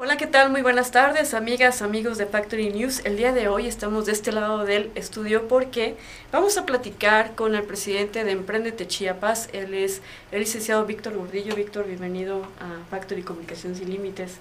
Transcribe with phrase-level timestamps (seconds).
[0.00, 0.50] Hola, ¿qué tal?
[0.50, 3.00] Muy buenas tardes, amigas, amigos de Factory News.
[3.04, 5.96] El día de hoy estamos de este lado del estudio porque
[6.30, 9.48] vamos a platicar con el presidente de Emprendete Chiapas.
[9.52, 11.56] Él es el licenciado Víctor Gordillo.
[11.56, 14.34] Víctor, bienvenido a Factory Comunicación Sin Límites,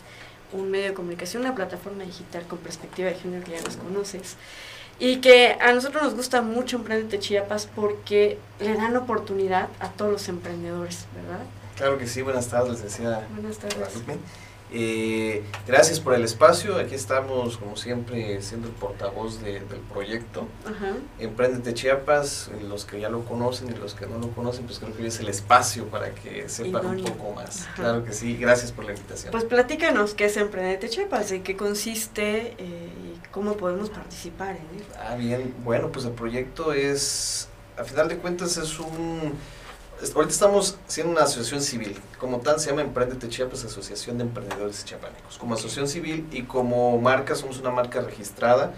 [0.53, 4.35] un medio de comunicación, una plataforma digital con perspectiva de género que ya nos conoces.
[4.99, 10.11] Y que a nosotros nos gusta mucho Emprendete Chiapas porque le dan oportunidad a todos
[10.11, 11.43] los emprendedores, ¿verdad?
[11.77, 13.27] Claro que sí, buenas tardes, licenciada.
[13.33, 14.03] Buenas tardes.
[14.71, 16.75] Eh, gracias por el espacio.
[16.77, 20.47] Aquí estamos, como siempre, siendo el portavoz de- del proyecto.
[20.65, 20.93] Ajá.
[21.19, 24.93] Emprendete Chiapas, los que ya lo conocen y los que no lo conocen, pues creo
[24.95, 27.05] que es el espacio para que sepan Idóneo.
[27.05, 27.61] un poco más.
[27.61, 27.75] Ajá.
[27.75, 29.31] Claro que sí, gracias por la invitación.
[29.31, 34.79] Pues platícanos qué es Emprendete Chiapas, de qué consiste eh, y cómo podemos participar en
[34.79, 34.83] él.
[34.99, 37.47] Ah, bien, bueno, pues el proyecto es,
[37.77, 39.33] a final de cuentas, es un...
[39.99, 44.85] Ahorita estamos siendo una asociación civil, como tal se llama Emprendete Chiapas, Asociación de Emprendedores
[44.85, 45.39] Chiapanecos.
[45.39, 48.73] Como asociación civil y como marca, somos una marca registrada,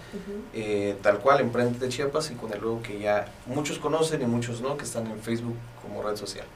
[0.54, 4.62] eh, tal cual, Emprendete Chiapas, y con el logo que ya muchos conocen y muchos
[4.62, 6.46] no, que están en Facebook como red social.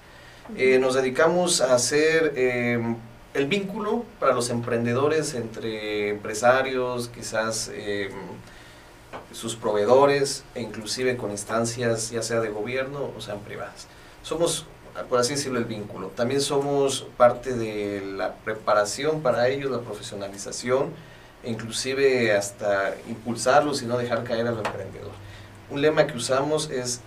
[0.56, 2.96] Eh, nos dedicamos a hacer eh,
[3.34, 7.70] el vínculo para los emprendedores entre empresarios, quizás
[9.32, 13.88] sus proveedores e inclusive con instancias ya sea de gobierno o sean privadas.
[14.24, 14.64] Somos,
[15.08, 16.08] por así decirlo, el vínculo.
[16.08, 20.90] También somos parte de la preparación para ellos, la profesionalización
[21.42, 25.12] e inclusive hasta impulsarlos y no dejar caer al emprendedor.
[25.70, 27.00] Un lema que usamos es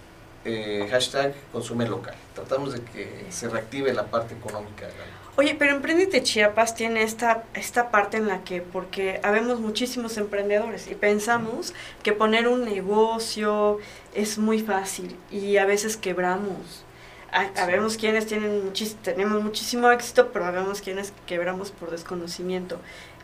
[0.45, 2.16] eh, hashtag consume local.
[2.36, 4.86] Tratamos de que se reactive la parte económica.
[4.86, 9.60] de la- Oye, pero Emprendete Chiapas tiene esta, esta parte en la que, porque habemos
[9.60, 13.78] muchísimos emprendedores y pensamos que poner un negocio
[14.16, 16.84] es muy fácil y a veces quebramos.
[17.31, 22.77] Ha- Habemos quienes tienen muchis- tenemos muchísimo éxito, pero habemos quienes quebramos por desconocimiento.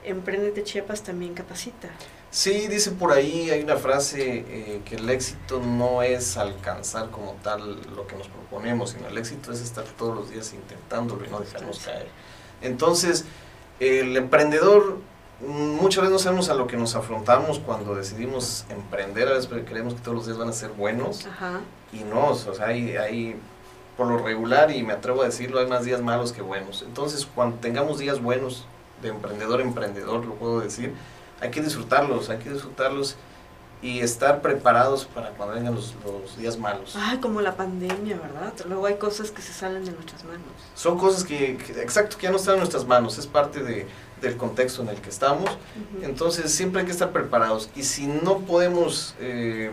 [0.03, 1.89] Emprendete Chiapas también capacita.
[2.29, 7.33] Sí, dice por ahí, hay una frase eh, que el éxito no es alcanzar como
[7.43, 11.29] tal lo que nos proponemos, sino el éxito es estar todos los días intentándolo y
[11.29, 12.07] no dejarnos caer.
[12.61, 13.23] Entonces,
[13.79, 14.97] el emprendedor,
[15.41, 19.93] muchas veces no sabemos a lo que nos afrontamos cuando decidimos emprender, a veces creemos
[19.93, 21.61] que todos los días van a ser buenos Ajá.
[21.93, 23.35] y no, o sea, hay, hay,
[23.97, 26.81] por lo regular, y me atrevo a decirlo, hay más días malos que buenos.
[26.81, 28.65] Entonces, cuando tengamos días buenos,
[29.01, 30.93] de emprendedor a emprendedor, lo puedo decir,
[31.41, 33.15] hay que disfrutarlos, hay que disfrutarlos
[33.81, 36.95] y estar preparados para cuando vengan los, los días malos.
[36.95, 38.53] Ay, como la pandemia, ¿verdad?
[38.65, 40.41] Luego hay cosas que se salen de nuestras manos.
[40.73, 43.85] Son cosas que, que- exacto, que ya no están en nuestras manos, es parte de,
[44.21, 45.49] del contexto en el que estamos.
[45.51, 46.05] Ujú.
[46.05, 49.69] Entonces siempre hay que estar preparados y si no podemos eh,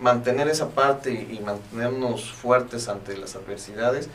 [0.00, 4.08] mantener esa parte y mantenernos fuertes ante las adversidades,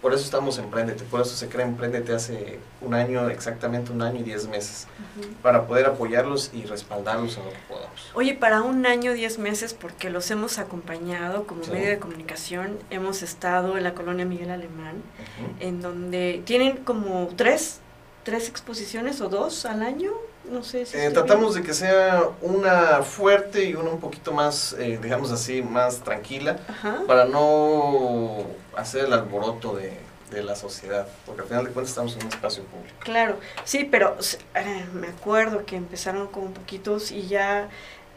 [0.00, 4.02] por eso estamos en Emprendete, por eso se crea Emprendete hace un año, exactamente un
[4.02, 5.28] año y diez meses, Ujú.
[5.42, 8.10] para poder apoyarlos y respaldarlos en lo que podamos.
[8.14, 11.70] Oye, para un año, diez meses, porque los hemos acompañado como Sí.
[11.70, 15.54] medio de comunicación, hemos estado en la colonia Miguel Alemán, Ujú.
[15.60, 17.78] en donde tienen como tres,
[18.24, 20.10] tres exposiciones o dos al año,
[20.50, 20.96] no sé si...
[20.96, 21.62] Eh, tratamos bien.
[21.62, 26.58] de que sea una fuerte y una un poquito más, eh, digamos así, más tranquila,
[26.68, 27.02] Ajá.
[27.06, 28.44] para no
[28.76, 29.92] hacer el alboroto de,
[30.30, 32.96] de la sociedad, porque al final de cuentas estamos en un espacio público.
[33.00, 34.16] Claro, sí, pero
[34.54, 37.68] eh, me acuerdo que empezaron con poquitos y ya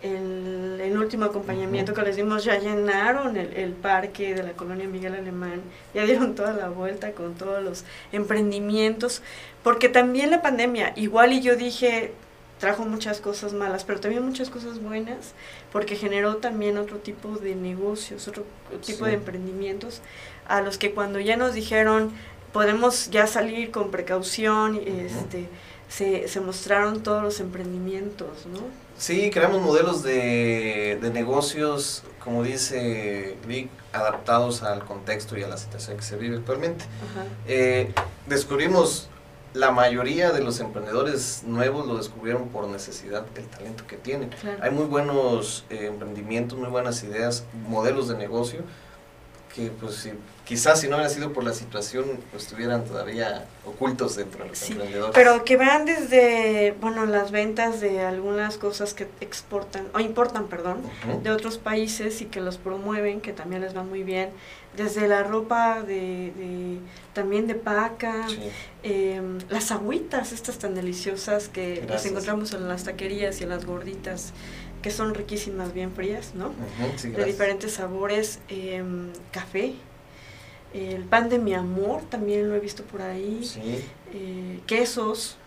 [0.05, 4.87] el, el último acompañamiento que les dimos ya llenaron el, el parque de la colonia
[4.87, 5.61] Miguel Alemán,
[5.93, 9.21] ya dieron toda la vuelta con todos los emprendimientos,
[9.63, 12.11] porque también la pandemia, igual y yo dije,
[12.59, 15.33] trajo muchas cosas malas, pero también muchas cosas buenas,
[15.71, 18.45] porque generó también otro tipo de negocios, otro
[18.85, 19.11] tipo Sí.
[19.11, 20.01] de emprendimientos,
[20.47, 22.11] a los que cuando ya nos dijeron,
[22.53, 25.47] podemos ya salir con precaución, este,
[25.89, 28.59] se, se mostraron todos los emprendimientos, ¿no?
[28.97, 35.57] Sí, creamos modelos de, de negocios, como dice Vic, adaptados al contexto y a la
[35.57, 36.85] situación que se vive actualmente.
[37.45, 37.91] Eh,
[38.27, 39.09] descubrimos,
[39.53, 44.29] la mayoría de los emprendedores nuevos lo descubrieron por necesidad, el talento que tienen.
[44.29, 44.63] Claro.
[44.63, 48.61] Hay muy buenos eh, emprendimientos, muy buenas ideas, modelos de negocio,
[49.53, 50.13] que pues si-
[50.45, 54.57] quizás si no hubiera sido por la situación, pues estuvieran todavía ocultos dentro de los
[54.59, 55.13] Sí, emprendedores.
[55.15, 60.77] Pero que vean desde, bueno, las ventas de algunas cosas que exportan, o importan, perdón,
[61.23, 64.29] de otros países y que los promueven, que también les va muy bien,
[64.77, 66.79] desde la ropa de, de
[67.13, 68.39] también de paca, Sí.
[68.83, 73.65] em, las agüitas estas tan deliciosas que las encontramos en las taquerías y en las
[73.65, 74.33] gorditas,
[74.81, 76.53] que son riquísimas, bien frías, ¿no?
[76.97, 79.73] Sí, de diferentes sabores, em, café,
[80.75, 83.83] el pan de mi amor también lo he visto por ahí, Sí.
[84.13, 85.37] eh, quesos,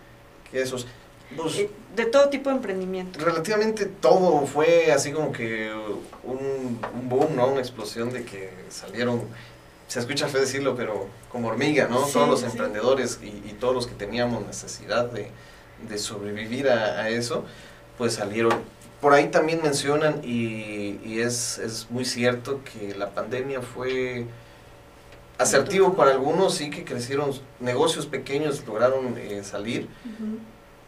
[0.51, 0.87] que esos.
[1.37, 3.19] Pues, Eh, de todo tipo de emprendimiento.
[3.23, 5.71] relativamente todo fue así como que
[6.25, 7.49] un, un boom, ¿no?
[7.49, 9.21] Una explosión de que salieron,
[9.89, 12.07] se escucha feo decirlo, pero como hormiga, ¿no?
[12.07, 12.47] Sí, todos los sí.
[12.47, 15.29] emprendedores y, y todos los que teníamos necesidad de,
[15.87, 17.45] de sobrevivir a, a eso,
[17.99, 18.53] pues salieron.
[19.03, 24.25] Por ahí también mencionan, y, y es, es muy cierto, que la pandemia fue
[25.38, 27.31] asertivo para algunos, sí que crecieron
[27.61, 29.88] negocios pequeños, lograron eh, salir,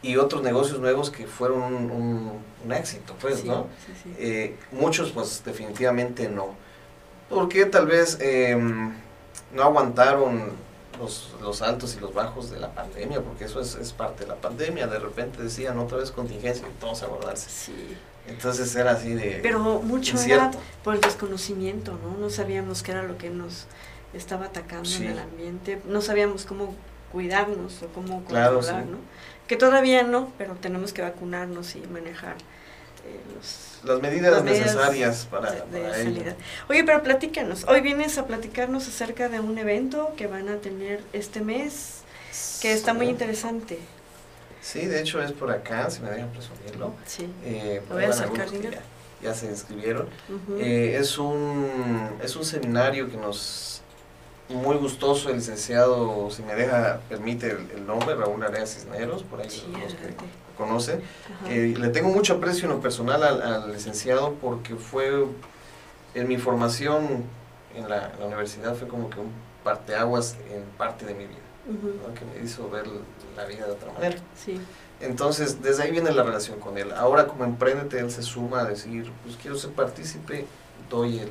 [0.03, 2.33] y otros negocios nuevos que fueron un, un-
[2.65, 3.67] un éxito, pues, Sí, ¿no?
[3.87, 4.15] sí, sí.
[4.19, 6.55] Eh, muchos, pues, definitivamente no.
[7.29, 8.57] Porque tal vez eh,
[9.55, 10.51] no aguantaron
[10.99, 14.29] los, los altos y los bajos de la pandemia, porque eso es, es parte de
[14.31, 14.87] la pandemia.
[14.87, 17.49] De repente decían otra vez contingencia y todos a guardarse.
[17.49, 17.97] Sí.
[18.27, 20.51] Entonces era así de Pero mucho era
[20.85, 22.19] por el desconocimiento, ¿no?
[22.19, 23.67] No sabíamos qué era lo que nos
[24.15, 25.05] estaba atacando Sí.
[25.05, 26.75] en el ambiente, no sabíamos cómo
[27.13, 28.91] cuidarnos o cómo Claro, controlar, sí.
[28.91, 28.99] ¿no?
[29.47, 32.37] Que todavía no, pero tenemos que vacunarnos y manejar
[33.07, 36.37] eh, los Las medidas las medidas necesarias para, de, de para.
[36.69, 41.03] Oye, pero platícanos, hoy vienes a platicarnos acerca de un evento que van a tener
[41.13, 42.03] este mes,
[42.61, 43.79] que está muy interesante.
[44.61, 46.93] Sí, de hecho es por acá, si me dejan presumirlo.
[47.07, 47.27] Sí.
[47.43, 48.49] Eh, voy a acercar,
[49.23, 50.07] ya, se inscribieron.
[50.59, 53.80] Eh, es, un, es un seminario que nos
[54.51, 59.41] muy gustoso el licenciado, si me deja, permite el, el nombre, Raúl Area Cisneros, por
[59.41, 60.15] ahí Sí, los que
[60.57, 61.03] conocen.
[61.49, 65.25] Eh, le tengo mucho aprecio en lo personal al, al licenciado porque fue
[66.15, 67.25] en mi formación
[67.75, 69.31] en la, la universidad fue como que un
[69.63, 71.39] parteaguas en parte de mi vida,
[71.69, 71.89] Ujú.
[72.09, 72.15] ¿no?
[72.15, 72.85] que me hizo ver
[73.37, 74.17] la vida de otra manera.
[74.37, 74.61] Sí.
[75.01, 76.93] Entonces, desde ahí viene la relación con él.
[76.93, 80.47] Ahora como emprendete, él se suma a decir, pues quiero ser partícipe,
[80.91, 81.31] doy el,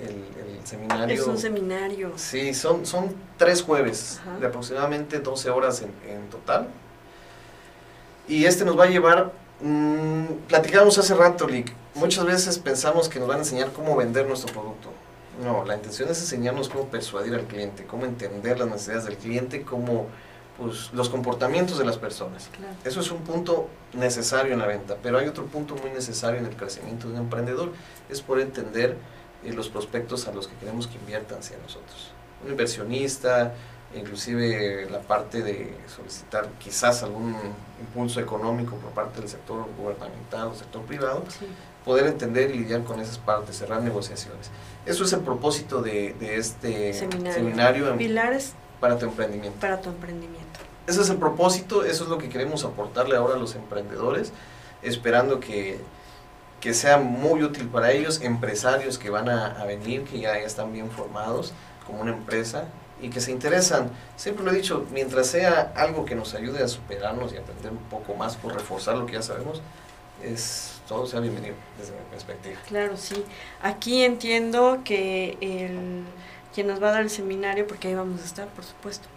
[0.00, 1.14] el, el seminario.
[1.14, 2.12] Es un seminario.
[2.16, 4.38] Sí, son, son tres jueves, Ajá.
[4.38, 6.68] de aproximadamente 12 horas en, en total.
[8.28, 13.18] Y este nos va a llevar, mm, platicamos hace rato, Lick, muchas veces pensamos que
[13.18, 14.90] nos van a enseñar cómo vender nuestro producto.
[15.42, 19.62] No, la intención es enseñarnos cómo persuadir al cliente, cómo entender las necesidades del cliente,
[19.62, 20.06] cómo
[20.58, 22.50] pues, los comportamientos de las personas.
[22.56, 22.74] Claro.
[22.84, 26.46] Eso es un punto necesario en la venta, pero hay otro punto muy necesario en
[26.46, 27.72] el crecimiento de un emprendedor,
[28.10, 28.96] es por entender
[29.44, 32.12] eh, los prospectos a los que queremos que inviertan hacia nosotros.
[32.44, 33.54] Un inversionista,
[33.94, 37.34] inclusive la parte de solicitar quizás algún
[37.80, 41.46] impulso económico por parte del sector gubernamental o sector privado, Sí.
[41.84, 44.50] poder entender y lidiar con esas partes, cerrar negociaciones.
[44.86, 47.32] Eso es el propósito de, de este Seminario.
[47.34, 49.58] seminario Pilares para tu emprendimiento.
[49.60, 50.60] para tu emprendimiento.
[50.86, 54.32] Ese es el propósito, eso es lo que queremos aportarle ahora a los emprendedores,
[54.82, 55.78] esperando que,
[56.60, 60.72] que sea muy útil para ellos, empresarios que van a, venir, que ya, ya están
[60.72, 61.52] bien formados
[61.86, 62.64] como una empresa
[63.00, 63.90] y que se interesan.
[64.16, 67.78] Siempre lo he dicho, mientras sea algo que nos ayude a superarnos y aprender un
[67.78, 69.62] poco más por reforzar lo que ya sabemos,
[70.22, 72.56] es todo sea bienvenido desde mi perspectiva.
[72.68, 73.24] Claro, sí.
[73.62, 76.04] Aquí entiendo que el
[76.54, 79.08] quien nos va a dar el seminario, porque ahí vamos a estar, por supuesto,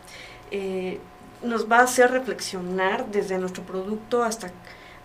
[0.52, 1.00] eh,
[1.42, 4.52] nos va a hacer reflexionar desde nuestro producto hasta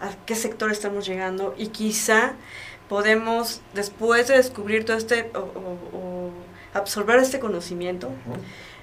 [0.01, 2.33] a qué sector estamos llegando y quizá
[2.89, 6.31] podemos, después de descubrir todo este o, o- o
[6.75, 8.11] absorber este conocimiento,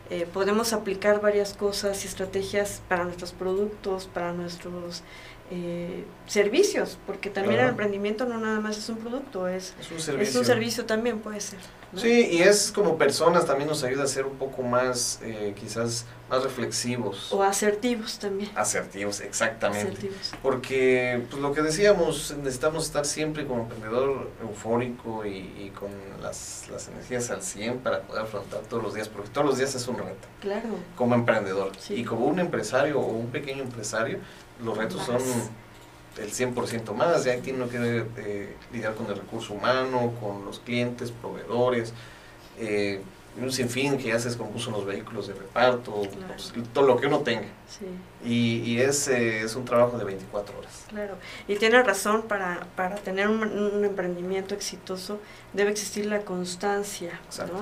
[0.09, 5.01] eh, podemos aplicar varias cosas y estrategias para nuestros productos, para nuestros
[5.51, 7.67] eh, servicios, porque también Claro.
[7.67, 10.39] el emprendimiento no nada más es un producto, es, Es un es servicio.
[10.39, 11.59] un servicio también puede ser.
[11.91, 11.99] ¿no?
[11.99, 16.05] Sí, y es como personas también nos ayuda a ser un poco más, eh, quizás,
[16.29, 17.31] más reflexivos.
[17.31, 18.49] O asertivos también.
[18.55, 19.89] Asertivos, exactamente.
[19.91, 20.31] Asertivos.
[20.41, 25.89] Porque, pues lo que decíamos, necesitamos estar siempre como emprendedor eufórico y, y con
[26.23, 29.75] las, las energías al 100 para poder afrontar todos los días, porque todos los días
[29.75, 30.69] es un reto, Claro.
[30.97, 31.71] como emprendedor.
[31.77, 31.93] Sí.
[31.93, 34.17] Y como un empresario o un pequeño empresario,
[34.63, 35.21] los retos son
[36.17, 41.11] el 100% más, ya tiene que eh, lidiar con el recurso humano, con los clientes,
[41.11, 41.93] proveedores,
[42.57, 43.01] eh,
[43.37, 46.11] un sinfín que ya se descompuso los vehículos de reparto, Claro.
[46.27, 47.47] pues, todo lo que uno tenga.
[47.67, 47.85] Sí,
[48.25, 50.85] Y, y es, eh, es un trabajo de 24 horas.
[50.87, 51.15] claro.
[51.47, 55.19] Y tiene razón, para, para tener un, un emprendimiento exitoso
[55.53, 57.53] debe existir la constancia, Exacto.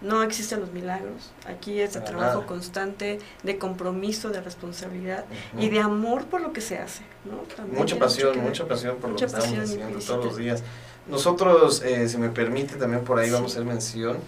[0.00, 0.08] ¿no?
[0.08, 1.32] No existen los milagros.
[1.46, 2.46] Aquí es de Para trabajo nada.
[2.46, 5.62] constante, de compromiso, de responsabilidad Ujú.
[5.64, 7.38] y de amor por lo que se hace, ¿no?
[7.56, 10.62] También Mucha pasión, que mucha pasión por Mucha lo que estamos haciendo todos los días.
[11.08, 13.32] Nosotros, eh, si me permite, también por ahí Sí.
[13.32, 14.18] vamos a hacer mención,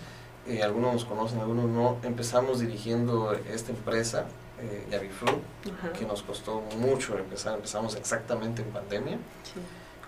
[0.48, 4.26] eh, algunos nos conocen, algunos no, empezamos dirigiendo esta empresa,
[4.60, 5.28] eh, Yavifru,
[5.78, 9.60] Ajá, que nos costó mucho empezar, empezamos exactamente en pandemia, sí.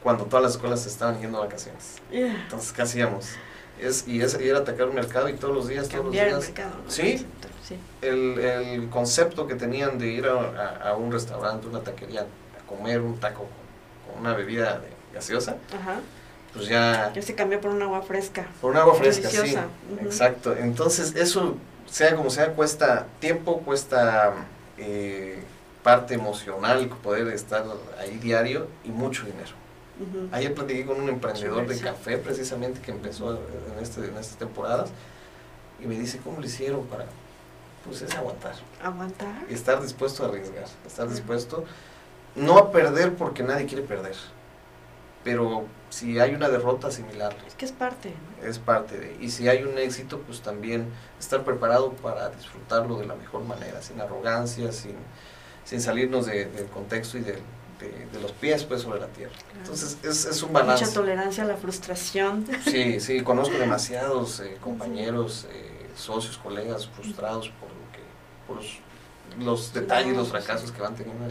[0.03, 1.97] cuando todas las escuelas estaban yendo a vacaciones.
[2.11, 2.35] Yeah.
[2.45, 3.27] Entonces, ¿qué hacíamos?
[3.79, 6.27] Es, y es ir a atacar un mercado y todos los días, todos los Cambiar
[6.29, 6.47] el días.
[6.49, 6.91] mercado, ¿no?
[6.91, 7.27] Sí.
[7.67, 7.77] Sí.
[8.03, 10.33] El, el concepto que tenían de ir a,
[10.85, 14.89] a- a un restaurante, una taquería, a comer un taco con, con una bebida de
[15.15, 16.01] gaseosa, Ajá.
[16.55, 18.47] Pues ya Ya se cambió por un agua fresca.
[18.61, 19.57] por un agua fresca, sí.
[20.03, 20.57] Exacto.
[20.57, 24.33] Entonces, eso, sea como sea, cuesta tiempo, cuesta
[24.79, 25.43] eh,
[25.83, 27.65] parte emocional poder estar
[27.99, 29.61] ahí diario y mucho dinero.
[30.33, 34.89] Ayer platiqué con un emprendedor de café precisamente que empezó en, este, en estas temporadas
[35.79, 37.05] y me dice, ¿cómo lo hicieron para,
[37.85, 38.55] pues es aguantar?
[38.83, 39.35] Aguantar.
[39.51, 41.65] y estar dispuesto a arriesgar, estar dispuesto
[42.35, 44.15] no a perder porque nadie quiere perder,
[45.25, 48.15] pero si hay una derrota similar Es que es parte.
[48.41, 48.47] ¿no?
[48.49, 50.87] es parte de, y si hay un éxito pues también
[51.19, 54.95] estar preparado para disfrutarlo de la mejor manera, sin arrogancia, sin,
[55.65, 57.43] sin salirnos de- del contexto y del-
[57.81, 59.33] de, de los pies pues sobre la tierra.
[59.35, 59.59] Claro.
[59.61, 60.93] Entonces es, es un Mucha balance.
[60.95, 62.47] tolerancia a la frustración.
[62.65, 68.01] Sí, sí, conozco demasiados eh, compañeros, eh, socios, colegas frustrados por lo que,
[68.47, 68.79] por los,
[69.39, 71.25] los detalles, los fracasos que van teniendo,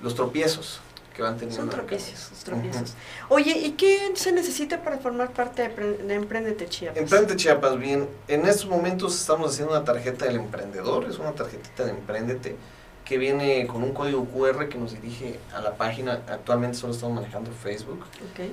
[0.00, 0.80] los tropiezos
[1.14, 1.62] que van teniendo.
[1.62, 2.94] Son tropiezos, son tropiezos.
[3.28, 7.00] Oye, ¿y qué se necesita para formar parte de, de Emprendete Chiapas?
[7.00, 11.84] Emprende Chiapas, bien, en estos momentos estamos haciendo una tarjeta del emprendedor, es una tarjetita
[11.84, 12.56] de Emprendete
[13.04, 17.14] que viene con un código QR que nos dirige a la página, actualmente solo estamos
[17.16, 18.00] manejando Facebook,
[18.32, 18.46] Ok.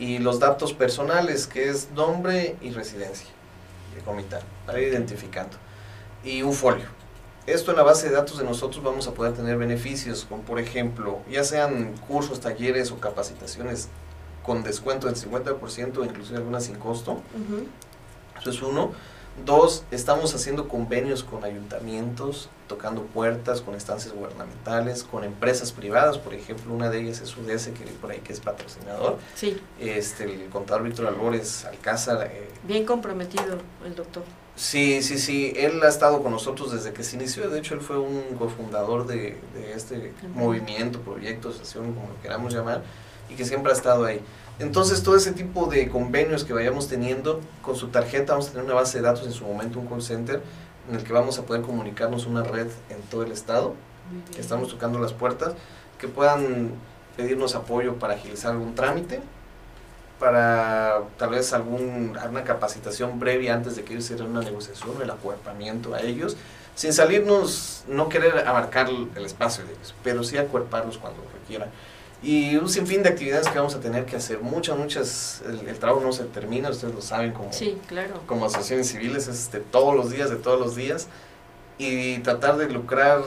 [0.00, 3.28] y los datos personales, que es nombre y residencia
[3.94, 5.56] de Comitán, para ir identificando.
[6.24, 6.86] Y un folio.
[7.46, 10.60] Esto en la base de datos de nosotros vamos a poder tener beneficios, como por
[10.60, 13.88] ejemplo, ya sean cursos, talleres o capacitaciones
[14.44, 17.20] con descuento del 50% o inclusive algunas sin costo.
[18.40, 18.92] Eso es uno.
[19.46, 26.34] Dos, estamos haciendo convenios con ayuntamientos, tocando puertas con instancias gubernamentales, con empresas privadas, por
[26.34, 29.16] ejemplo, una de ellas es UDS, que por ahí que es patrocinador.
[29.34, 32.26] Sí, Este, el contador Víctor Albores Alcázar.
[32.30, 34.22] eh, bien comprometido el doctor.
[34.54, 37.48] sí, sí, sí, él ha estado con nosotros desde que se inició.
[37.48, 42.52] De hecho, él fue un cofundador de, de este movimiento, proyecto, asociación, como lo queramos
[42.52, 42.82] llamar,
[43.30, 44.20] y que siempre ha estado ahí.
[44.58, 48.64] Entonces, todo ese tipo de convenios que vayamos teniendo, con su tarjeta vamos a tener
[48.64, 50.42] una base de datos en su momento, un call center,
[50.88, 53.74] en el que vamos a poder comunicarnos una red en todo el estado.
[54.34, 55.54] Que estamos tocando las puertas,
[55.98, 56.72] que puedan
[57.16, 59.20] pedirnos apoyo para agilizar algún trámite,
[60.18, 65.10] para tal vez algún, alguna capacitación previa antes de que ellos hicieran una negociación, el
[65.10, 66.36] acuerpamiento a ellos,
[66.74, 71.70] sin salirnos, no querer abarcar el espacio de ellos, pero sí acuerparlos cuando requieran.
[72.22, 75.76] Y un sinfín de actividades que vamos a tener que hacer, muchas, muchas, el, el
[75.78, 78.20] trabajo no se termina, ustedes lo saben como, Sí, claro.
[78.26, 81.08] como asociaciones civiles, es de todos los días, de todos los días,
[81.78, 83.22] y tratar de lucrar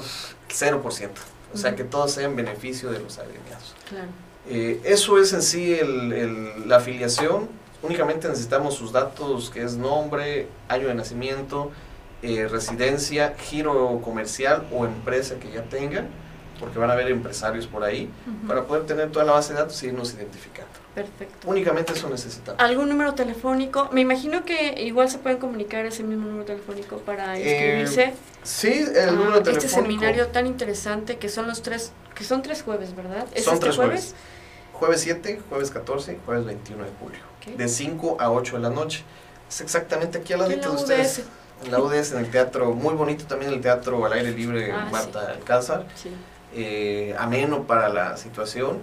[0.50, 1.10] 0%,
[1.54, 3.76] o sea, que todo sea en beneficio de los agremiados.
[3.90, 4.08] Claro.
[4.48, 7.50] Eh, eso es en sí el- el- la afiliación,
[7.82, 11.72] únicamente necesitamos sus datos, que es nombre, año de nacimiento,
[12.22, 16.08] eh, residencia, giro comercial o empresa que ya tengan,
[16.60, 18.10] porque van a haber empresarios por ahí,
[18.48, 20.72] para poder tener toda la base de datos y irnos identificando.
[20.94, 21.48] Perfecto.
[21.50, 22.62] Únicamente eso necesitamos.
[22.62, 23.90] ¿Algún número telefónico?
[23.92, 28.86] Me imagino que igual se pueden comunicar ese mismo número telefónico para Eh, inscribirse Sí,
[28.96, 29.70] el a número este telefónico.
[29.82, 33.26] seminario tan interesante que son los tres, que son tres jueves, ¿verdad?
[33.34, 34.02] ¿Es Son este tres jueves?
[34.02, 34.16] jueves.
[34.74, 37.20] Jueves 7, jueves 14 y jueves 21 de julio.
[37.58, 39.04] De 5 a 8 de la noche.
[39.50, 41.22] Es exactamente aquí al ladito la de ustedes.
[41.64, 44.90] En la UDS, en el teatro, muy bonito también el teatro al aire libre Ah,
[44.92, 45.86] Marta Alcázar.
[45.96, 46.10] Sí.
[46.58, 48.78] Eh, ameno para la situación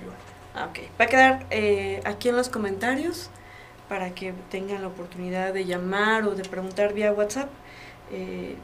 [0.54, 0.78] Ah, ok.
[0.98, 3.28] Va a quedar eh, aquí en los comentarios
[3.88, 7.50] para que tengan la oportunidad de llamar o de preguntar vía WhatsApp
[8.12, 8.56] eh,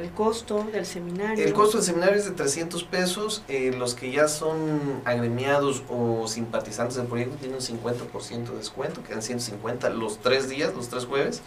[0.00, 1.44] el costo del seminario.
[1.44, 3.42] El costo del seminario es de 300 pesos.
[3.48, 9.02] eh, los que ya son agremiados o simpatizantes del proyecto tienen un 50% de descuento,
[9.04, 11.42] quedan 150 los tres días, los tres jueves.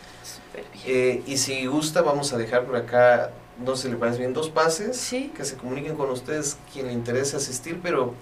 [0.86, 3.32] Eh, y si gusta, vamos a dejar por acá,
[3.63, 4.96] no sé si le parece bien, dos pases.
[4.98, 5.32] Sí.
[5.36, 8.13] Que se comuniquen con ustedes quien le interese asistir, pero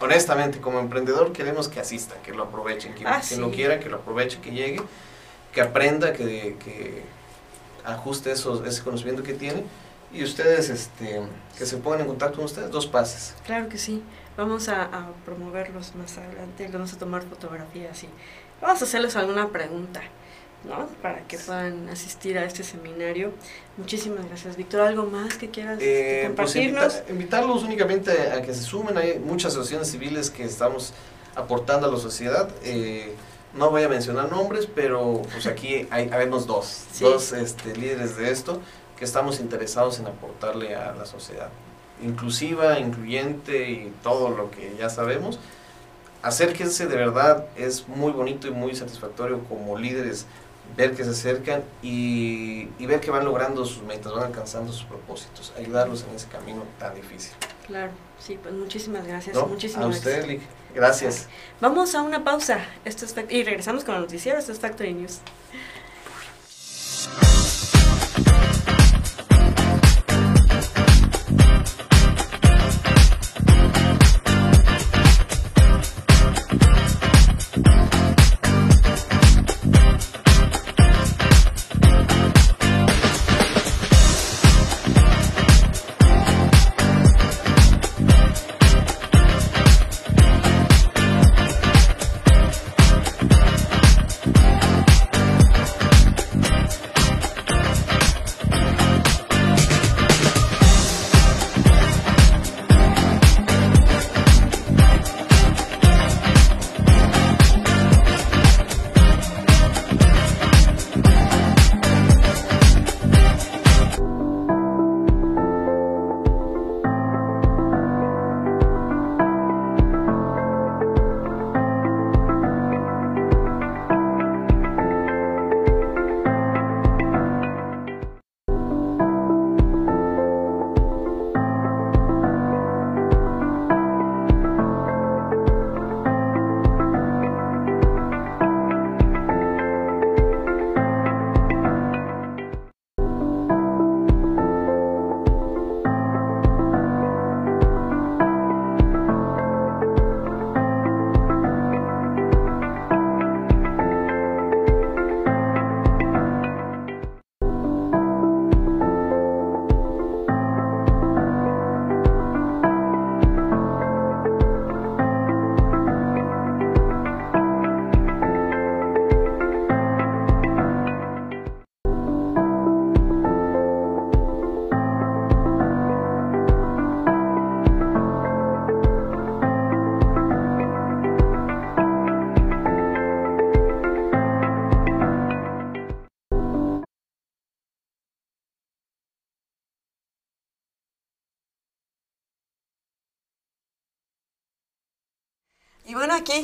[0.00, 3.40] honestamente, como emprendedor, queremos que asistan, que lo aprovechen, quien, Ah, quien sí.
[3.40, 4.80] lo quiera, que lo aproveche, que llegue,
[5.52, 7.02] que aprenda, que, que
[7.92, 9.64] ajuste esos, ese conocimiento que tiene.
[10.12, 11.20] Y ustedes, este,
[11.58, 13.34] que se pongan en contacto con ustedes, dos pases.
[13.44, 14.02] Claro que sí.
[14.38, 16.68] Vamos a, a promoverlos más adelante.
[16.72, 18.08] Vamos a tomar fotografías y
[18.62, 20.00] vamos a hacerles alguna pregunta,
[20.64, 20.86] ¿no?
[21.02, 23.32] Para que puedan asistir a este seminario.
[23.76, 24.80] Muchísimas gracias, Víctor.
[24.80, 26.84] ¿Algo más que quieras Eh, pues compartirnos?
[26.94, 28.96] invita- invitarlos únicamente a que se sumen.
[28.96, 30.94] Hay muchas asociaciones civiles que estamos
[31.34, 32.48] aportando a la sociedad.
[32.62, 33.14] Eh,
[33.58, 38.30] No voy a mencionar nombres, pero pues aquí hay, habemos dos, dos este, líderes de
[38.30, 38.60] esto
[38.96, 41.50] que estamos interesados en aportarle a la sociedad.
[42.02, 45.40] Inclusiva, incluyente y todo lo que ya sabemos.
[46.22, 50.26] Acérquense, de verdad, es muy bonito y muy satisfactorio como líderes
[50.76, 54.84] ver que se acercan y, y, ver que van logrando sus metas, van alcanzando sus
[54.84, 57.32] propósitos, ayudarlos en ese camino tan difícil.
[57.66, 59.36] Claro, sí, pues muchísimas gracias.
[59.48, 60.42] muchísimas a usted, gracias.
[60.78, 61.26] Gracias.
[61.60, 65.18] Vamos a una pausa esto es y regresamos con el noticiero, esto es Factory News.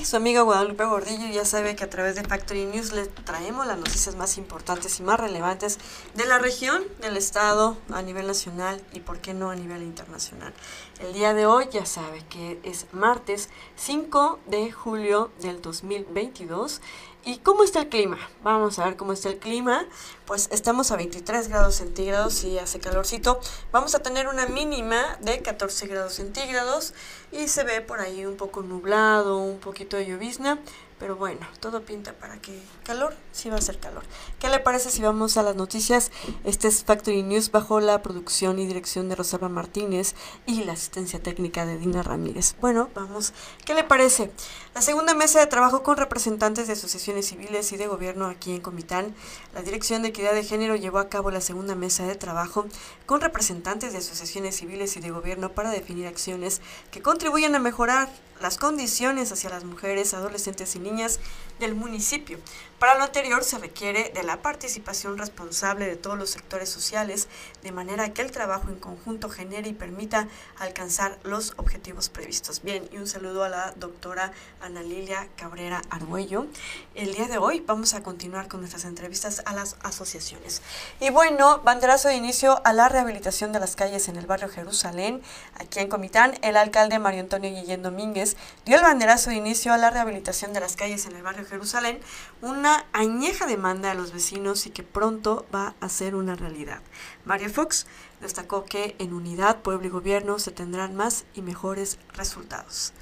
[0.02, 3.78] Su amiga Guadalupe Gordillo ya sabe que a través de Factory News le traemos las
[3.78, 5.78] noticias más importantes y más relevantes
[6.14, 10.52] de la región, del estado, a nivel nacional y por qué no a nivel internacional.
[11.00, 16.80] El día de hoy ya sabe que es martes 5 de julio del 2022
[17.26, 18.18] ¿Y cómo está el clima?
[18.42, 19.86] Vamos a ver cómo está el clima.
[20.26, 23.40] Pues estamos a 23 grados centígrados y hace calorcito.
[23.72, 26.92] Vamos a tener una mínima de 14 grados centígrados
[27.32, 30.58] y se ve por ahí un poco nublado, un poquito de llovizna.
[30.98, 34.04] Pero bueno, todo pinta para que calor, sí va a ser calor.
[34.38, 36.12] ¿Qué le parece si vamos a las noticias?
[36.44, 40.14] Este es Factory News bajo la producción y dirección de Rosalba Martínez
[40.46, 42.54] y la asistencia técnica de Dina Ramírez.
[42.60, 43.32] Bueno, vamos.
[43.64, 44.30] ¿Qué le parece?
[44.74, 48.60] La segunda mesa de trabajo con representantes de asociaciones civiles y de gobierno aquí en
[48.60, 49.14] Comitán.
[49.54, 52.66] La Dirección de Equidad de Género llevó a cabo la segunda mesa de trabajo
[53.06, 56.60] con representantes de asociaciones civiles y de gobierno para definir acciones
[56.90, 58.08] que contribuyan a mejorar
[58.40, 61.20] las condiciones hacia las mujeres, adolescentes y niñas
[61.60, 62.40] del municipio.
[62.84, 67.28] Para lo anterior se requiere de la participación responsable de todos los sectores sociales,
[67.62, 72.60] de manera que el trabajo en conjunto genere y permita alcanzar los objetivos previstos.
[72.62, 76.46] Bien, y un saludo a la doctora Ana Lilia Cabrera Arguello.
[76.94, 80.60] El día de hoy vamos a continuar con nuestras entrevistas a las asociaciones.
[81.00, 85.22] Y bueno, banderazo de inicio a la rehabilitación de las calles en el barrio Jerusalén,
[85.54, 86.36] aquí en Comitán.
[86.42, 90.60] El alcalde Mario Antonio Guillén Domínguez dio el banderazo de inicio a la rehabilitación de
[90.60, 91.98] las calles en el barrio Jerusalén,
[92.42, 96.80] una añeja demanda de los vecinos y que pronto va a ser una realidad.
[97.24, 97.86] Mario Fox
[98.20, 102.92] destacó que en unidad, pueblo y gobierno se tendrán más y mejores resultados.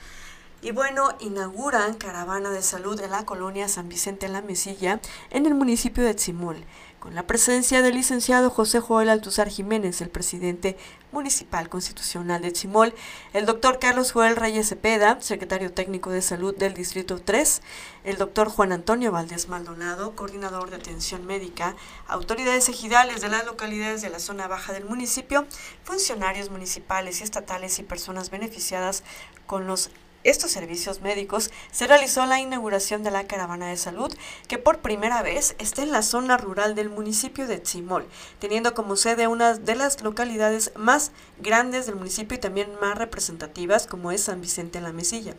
[0.64, 5.54] Y bueno, inauguran caravana de salud en la colonia San Vicente La Mesilla, en el
[5.54, 6.64] municipio de Tzimol,
[7.02, 10.76] con la presencia del licenciado José Joel Altuzar Jiménez, el presidente
[11.10, 12.94] municipal constitucional de Tzimol,
[13.32, 17.60] el doctor Carlos Joel Reyes Cepeda, secretario técnico de salud del Distrito 3,
[18.04, 21.74] el doctor Juan Antonio Valdés Maldonado, coordinador de atención médica,
[22.06, 25.44] autoridades ejidales de las localidades de la zona baja del municipio,
[25.82, 29.02] funcionarios municipales y estatales y personas beneficiadas
[29.46, 29.90] con los
[30.24, 34.12] estos servicios médicos, se realizó la inauguración de la caravana de salud,
[34.48, 38.06] que por primera vez está en la zona rural del municipio de Tzimol,
[38.38, 43.86] teniendo como sede una de las localidades más grandes del municipio y también más representativas,
[43.86, 45.34] como es San Vicente la Mesilla.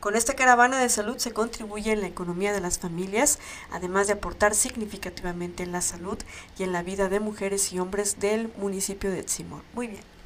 [0.00, 3.38] Con esta caravana de salud se contribuye en la economía de las familias,
[3.70, 6.18] además de aportar significativamente en la salud
[6.58, 9.62] y en la vida de mujeres y hombres del municipio de Tzimol.
[9.74, 10.17] Muy bien.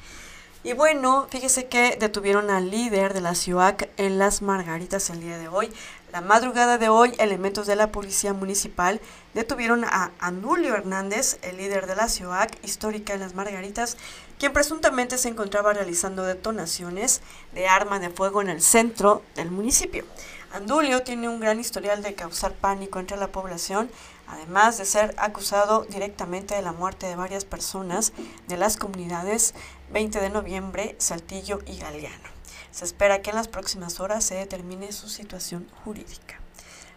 [0.65, 5.37] Y bueno, fíjese que detuvieron al líder de la CIUAC en Las Margaritas el día
[5.37, 5.69] de hoy.
[6.13, 9.01] La madrugada de hoy, elementos de la Policía Municipal
[9.33, 13.97] detuvieron a Anulio Hernández, el líder de la CIUAC histórica en Las Margaritas,
[14.39, 17.19] quien presuntamente se encontraba realizando detonaciones
[17.53, 20.05] de arma de fuego en el centro del municipio.
[20.53, 23.89] Andulio tiene un gran historial de causar pánico entre la población,
[24.27, 28.13] además de ser acusado directamente de la muerte de varias personas
[28.47, 29.55] de las comunidades
[29.93, 32.29] 20 de noviembre, Saltillo y Galeano.
[32.71, 36.39] Se espera que en las próximas horas se determine su situación jurídica.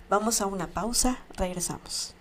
[0.08, 2.15] Vamos a una pausa, regresamos.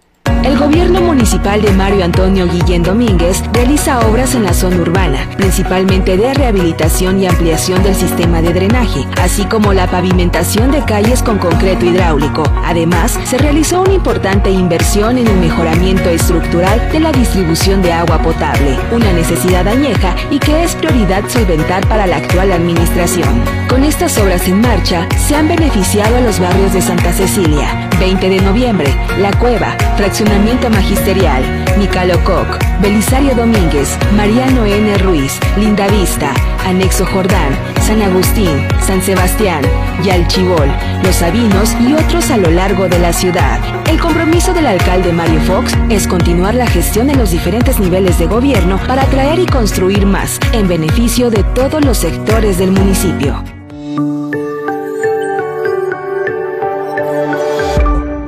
[0.46, 6.18] El gobierno municipal de Mario Antonio Guillén Domínguez realiza obras en la zona urbana, principalmente
[6.18, 11.40] de rehabilitación y ampliación del sistema de drenaje, así como la pavimentación de calles con
[11.40, 12.44] concreto hidráulico.
[12.64, 18.20] Además, se realizó una importante inversión en el mejoramiento estructural de la distribución de agua
[18.20, 23.42] potable, una necesidad añeja y que es prioridad solventar para la actual administración.
[23.68, 28.30] Con estas obras en marcha, se han beneficiado a los barrios de Santa Cecilia, 20
[28.30, 30.35] de noviembre, La Cueva, Fraccionamiento
[30.70, 31.44] Magisterial,
[31.78, 34.98] Nicalococ, Belisario Domínguez, Mariano N.
[34.98, 36.34] Ruiz, Linda Vista,
[36.66, 39.64] Anexo Jordán, San Agustín, San Sebastián,
[40.04, 40.68] Yalchibol,
[41.04, 43.60] Los Sabinos y otros a lo largo de la ciudad.
[43.88, 48.28] El compromiso del alcalde Mario Fox es continuar la gestión en los diferentes niveles de
[48.28, 53.42] gobierno para atraer y construir más, en beneficio de todos los sectores del municipio.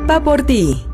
[0.10, 0.87] Va por ti.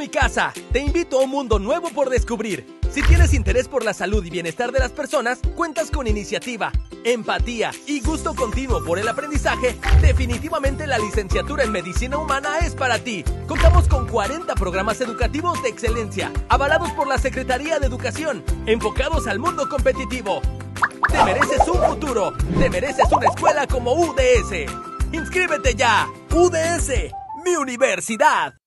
[0.00, 0.52] Mi casa.
[0.72, 2.80] Te invito a un mundo nuevo por descubrir.
[2.90, 6.72] Si tienes interés por la salud y bienestar de las personas, cuentas con iniciativa,
[7.04, 12.98] empatía y gusto continuo por el aprendizaje, definitivamente la licenciatura en medicina humana es para
[12.98, 13.24] ti.
[13.46, 19.38] Contamos con 40 programas educativos de excelencia, avalados por la Secretaría de Educación, enfocados al
[19.38, 20.40] mundo competitivo.
[21.10, 24.64] Te mereces un futuro, te mereces una escuela como UDS.
[25.12, 26.08] ¡Inscríbete ya!
[26.30, 27.12] UDS,
[27.44, 28.59] mi universidad.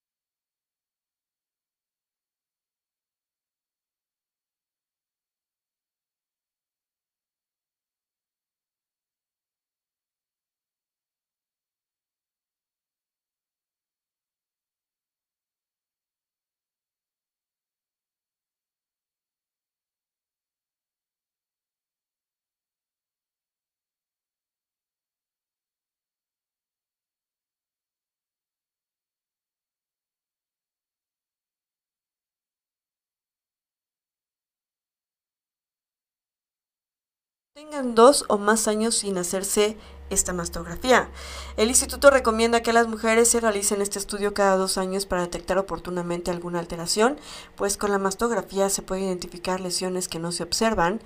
[37.54, 39.78] Tengan dos o más años sin hacerse
[40.10, 41.10] esta mastografía.
[41.58, 45.58] El instituto recomienda que las mujeres se realicen este estudio cada dos años para detectar
[45.58, 47.18] oportunamente alguna alteración,
[47.56, 51.02] pues con la mastografía se puede identificar lesiones que no se observan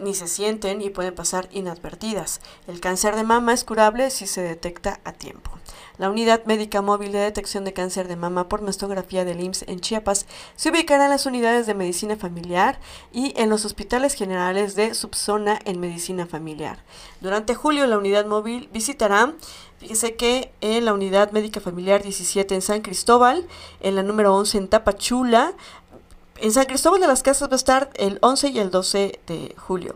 [0.00, 2.40] ni se sienten y pueden pasar inadvertidas.
[2.66, 5.50] El cáncer de mama es curable si se detecta a tiempo.
[5.98, 9.80] La unidad médica móvil de detección de cáncer de mama por mastografía del IMSS en
[9.80, 12.78] Chiapas se ubicará en las unidades de medicina familiar
[13.12, 16.84] y en los hospitales generales de subzona en medicina familiar.
[17.20, 19.34] Durante julio la unidad móvil visitará
[19.78, 23.46] Fíjese que en la unidad médica familiar 17 en San Cristóbal,
[23.80, 25.52] en la número 11 en Tapachula,
[26.40, 29.54] en San Cristóbal de las Casas va a estar el 11 y el 12 de
[29.56, 29.94] julio.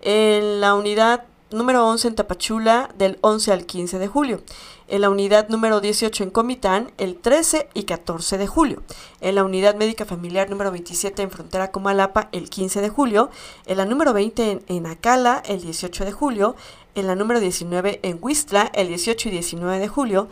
[0.00, 4.42] En la unidad número 11 en Tapachula del 11 al 15 de julio.
[4.88, 8.82] En la unidad número 18 en Comitán el 13 y 14 de julio.
[9.20, 13.30] En la unidad médica familiar número 27 en Frontera Comalapa el 15 de julio.
[13.66, 16.56] En la número 20 en, en Acala el 18 de julio.
[16.94, 20.28] En la número 19 en Huistla el 18 y 19 de julio.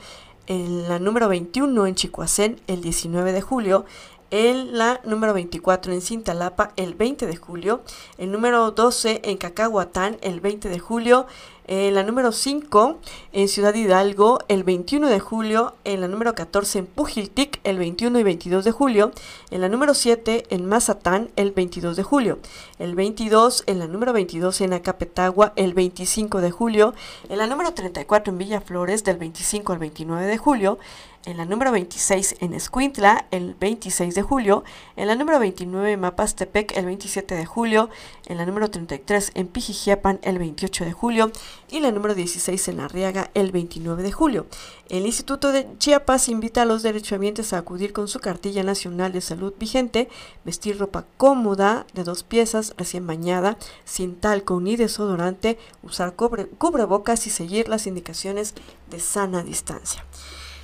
[0.47, 3.87] En la número 21 en Chicoacén el 19 de julio
[4.31, 7.83] en la número 24 en Cintalapa el 20 de julio,
[8.17, 11.27] el número 12 en Cacahuatán el 20 de julio,
[11.71, 12.99] en la número 5
[13.33, 18.19] en Ciudad Hidalgo el 21 de julio, en la número 14 en Pujiltic el 21
[18.19, 19.13] y 22 de julio,
[19.53, 22.41] en la número 7 en Mazatán el 22 de julio,
[22.81, 26.93] el 22 en la número 22 en Acapetagua el 25 de julio,
[27.29, 30.79] en la número 34 en Villaflores del 25 al 29 de julio,
[31.27, 34.65] en la número 26 en Escuintla el 26 de julio,
[34.97, 37.91] en la número 29 en Mapastepec el 27 de julio,
[38.27, 41.31] en la número 33 en Pijijiapan el 28 de julio
[41.69, 44.47] y la número 16 en Arriaga el 29 de julio.
[44.89, 49.21] El Instituto de Chiapas invita a los derechohabientes a acudir con su cartilla nacional de
[49.21, 50.09] salud vigente,
[50.45, 57.31] vestir ropa cómoda de dos piezas recién bañada, sin talco ni desodorante, usar cubrebocas y
[57.31, 58.55] seguir las indicaciones
[58.91, 60.05] de sana distancia.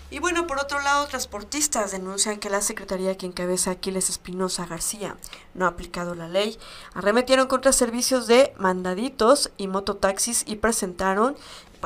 [0.08, 5.16] Y bueno, por otro lado, transportistas denuncian que la Secretaría que encabeza Aquiles Espinosa García
[5.54, 6.58] no ha aplicado la ley.
[6.94, 11.36] Arremetieron contra servicios de mandaditos y mototaxis y presentaron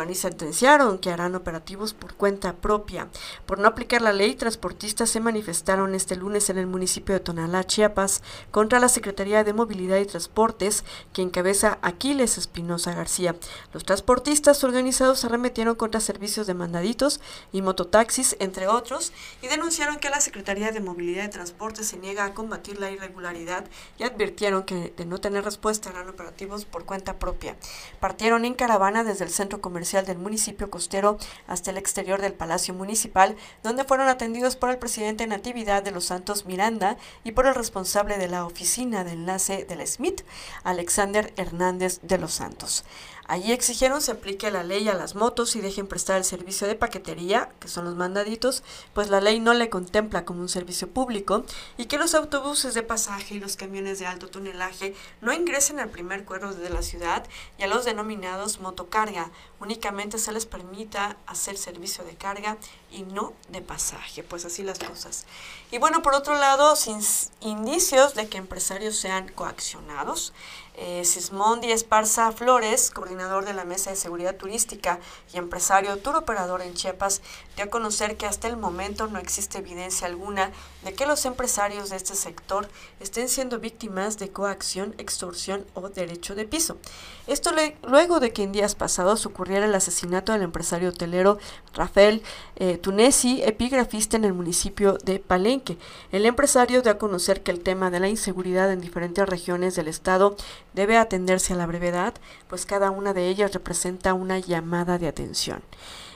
[0.08, 3.08] y sentenciaron que harán operativos por cuenta propia.
[3.44, 7.64] Por no aplicar la ley, transportistas se manifestaron este lunes en el municipio de Tonalá,
[7.64, 13.34] Chiapas, contra la Secretaría de Movilidad y Transportes, que encabeza Aquiles Espinosa García.
[13.74, 17.20] Los transportistas organizados arremetieron contra servicios de mandaditos
[17.52, 22.24] y mototaxis, entre otros, y denunciaron que la Secretaría de Movilidad y Transportes se niega
[22.24, 23.64] a combatir la irregularidad
[23.98, 27.56] y advirtieron que de no tener respuesta harán operativos por cuenta propia.
[27.98, 32.72] Partieron en caravana desde el centro comercial del municipio costero hasta el exterior del Palacio
[32.74, 37.56] Municipal, donde fueron atendidos por el presidente Natividad de los Santos Miranda y por el
[37.56, 40.22] responsable de la oficina de enlace del SMIT,
[40.62, 42.84] Alexander Hernández de los Santos.
[43.30, 46.74] Allí exigieron se aplique la ley a las motos y dejen prestar el servicio de
[46.74, 51.44] paquetería, que son los mandaditos, pues la ley no le contempla como un servicio público,
[51.76, 55.90] y que los autobuses de pasaje y los camiones de alto tonelaje no ingresen al
[55.90, 57.24] primer cuerpo de la ciudad
[57.56, 59.30] y a los denominados motocarga.
[59.60, 62.58] Únicamente se les permita hacer servicio de carga
[62.90, 65.26] y no de pasaje, pues así las cosas.
[65.70, 67.00] Y bueno, por otro lado, sin
[67.40, 70.32] indicios de que empresarios sean coaccionados,
[70.82, 74.98] eh, Sismondi Esparza Flores, coordinador de la Mesa de Seguridad Turística
[75.32, 77.20] y empresario tour operador en Chiapas,
[77.54, 81.90] dio a conocer que hasta el momento no existe evidencia alguna de que los empresarios
[81.90, 86.78] de este sector estén siendo víctimas de coacción, extorsión o derecho de piso.
[87.26, 87.50] Esto
[87.82, 91.38] luego de que en días pasados ocurriera el asesinato del empresario hotelero
[91.74, 92.22] Rafael
[92.56, 95.78] eh, Tunesi, epigrafista en el municipio de Palenque.
[96.12, 99.88] El empresario dio a conocer que el tema de la inseguridad en diferentes regiones del
[99.88, 100.36] estado
[100.74, 102.14] debe atenderse a la brevedad,
[102.48, 105.62] pues cada una de ellas representa una llamada de atención.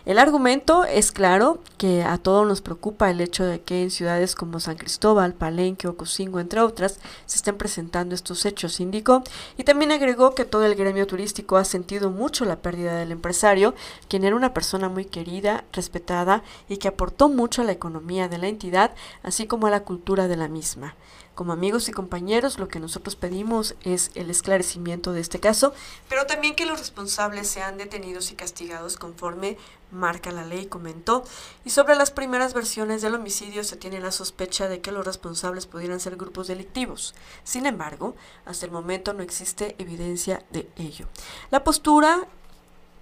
[0.07, 4.35] El argumento es claro que a todos nos preocupa el hecho de que en ciudades
[4.35, 9.25] como San Cristóbal, Palenque o Cocingo, entre otras, se estén presentando estos hechos, indicó,
[9.57, 13.75] y también agregó que todo el gremio turístico ha sentido mucho la pérdida del empresario,
[14.07, 18.37] quien era una persona muy querida, respetada y que aportó mucho a la economía de
[18.37, 20.97] la entidad, así como a la cultura de la misma.
[21.35, 25.75] Como amigos y compañeros, lo que nosotros pedimos es el esclarecimiento de este caso,
[26.09, 29.57] pero también que los responsables sean detenidos y castigados conforme
[29.91, 31.25] marca la ley, comentó.
[31.65, 35.67] Y sobre las primeras versiones del homicidio se tiene la sospecha de que los responsables
[35.67, 37.15] pudieran ser grupos delictivos.
[37.43, 41.09] Sin embargo, hasta el momento no existe evidencia de ello.
[41.51, 42.29] La postura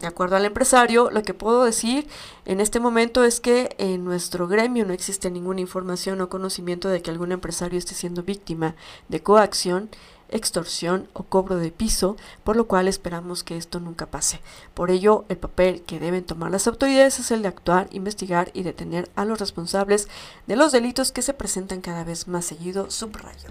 [0.03, 2.09] de acuerdo al empresario, lo que puedo decir
[2.45, 7.01] en este momento es que en nuestro gremio no existe ninguna información o conocimiento de
[7.01, 8.75] que algún empresario esté siendo víctima
[9.09, 9.91] de coacción,
[10.29, 14.41] extorsión o cobro de piso, por lo cual esperamos que esto nunca pase.
[14.75, 18.65] Por ello, el papel que deben tomar las autoridades es el de actuar, investigar y
[18.65, 20.09] detener a los responsables
[20.49, 23.51] de los delitos que se presentan cada vez más seguido, subrayo.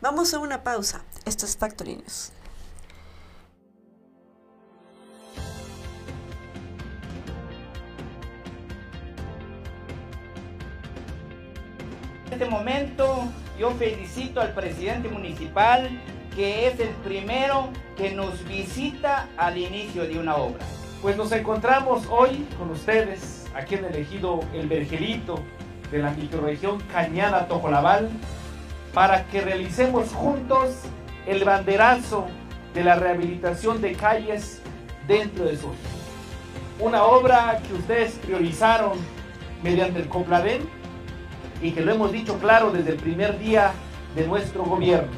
[0.00, 1.04] Vamos a una pausa.
[1.26, 2.32] Esto es.
[12.32, 13.28] En este momento
[13.60, 15.90] yo felicito al presidente municipal
[16.34, 20.64] que es el primero que nos visita al inicio de una obra.
[21.02, 25.40] Pues nos encontramos hoy con ustedes aquí en el ejido El Vergelito
[25.90, 28.08] de la microrregión Cañada Tojolabal
[28.94, 30.70] para que realicemos juntos
[31.26, 32.28] el banderazo
[32.72, 34.62] de la rehabilitación de calles
[35.06, 35.74] dentro de Sur.
[36.80, 38.92] Una obra que ustedes priorizaron
[39.62, 40.81] mediante el Copladen
[41.62, 43.72] y que lo hemos dicho claro desde el primer día
[44.16, 45.12] de nuestro gobierno,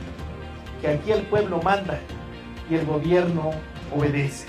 [0.80, 1.98] que aquí el pueblo manda
[2.70, 3.52] y el gobierno
[3.96, 4.46] obedece.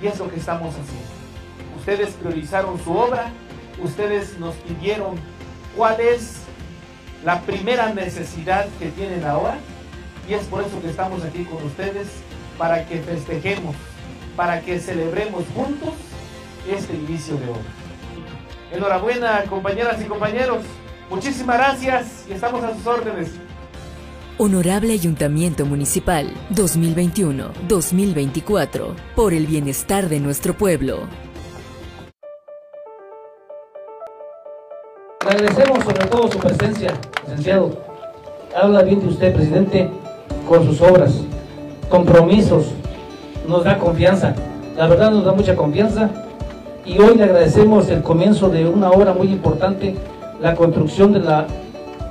[0.00, 1.10] Y es lo que estamos haciendo.
[1.76, 3.30] Ustedes priorizaron su obra,
[3.82, 5.16] ustedes nos pidieron
[5.76, 6.42] cuál es
[7.24, 9.56] la primera necesidad que tienen ahora
[10.28, 12.08] y es por eso que estamos aquí con ustedes
[12.56, 13.74] para que festejemos,
[14.36, 15.94] para que celebremos juntos
[16.70, 17.60] este inicio de obra.
[18.72, 20.62] Enhorabuena compañeras y compañeros.
[21.12, 23.32] Muchísimas gracias y estamos a sus órdenes.
[24.38, 31.00] Honorable Ayuntamiento Municipal 2021-2024, por el bienestar de nuestro pueblo.
[35.20, 36.94] agradecemos sobre todo su presencia,
[37.26, 37.78] licenciado.
[38.56, 39.90] Habla bien de usted, presidente,
[40.48, 41.12] con sus obras,
[41.90, 42.72] compromisos,
[43.46, 44.34] nos da confianza.
[44.78, 46.08] La verdad nos da mucha confianza
[46.86, 49.94] y hoy le agradecemos el comienzo de una obra muy importante,
[50.42, 51.46] la construcción de la,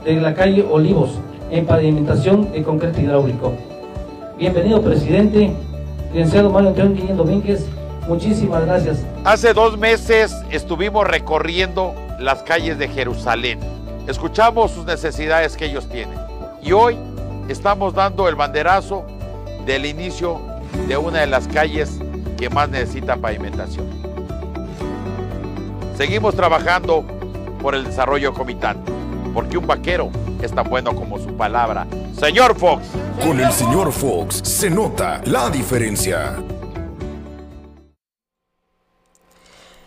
[0.06, 1.20] de la calle Olivos
[1.52, 3.54] en pavimentación de concreto hidráulico.
[4.38, 5.54] Bienvenido, presidente,
[6.14, 7.68] licenciado Mario Antonio Guillén Domínguez.
[8.08, 9.04] Muchísimas gracias.
[9.26, 13.60] Hace dos meses estuvimos recorriendo las calles de Jerusalén.
[14.08, 16.18] Escuchamos sus necesidades que ellos tienen.
[16.64, 16.98] Y hoy
[17.50, 19.04] estamos dando el banderazo
[19.66, 20.40] del inicio
[20.88, 22.00] de una de las calles
[22.38, 23.88] que más necesita pavimentación.
[25.98, 27.04] Seguimos trabajando
[27.62, 28.92] por el desarrollo comitante,
[29.34, 30.10] porque un vaquero
[30.42, 31.88] es tan bueno como su palabra.
[32.20, 32.88] Señor Fox.
[33.24, 36.36] Con el señor Fox se nota la diferencia.